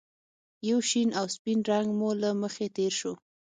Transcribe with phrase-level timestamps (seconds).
[0.69, 3.13] یو شین او سپین رنګ مې له مخې تېر شو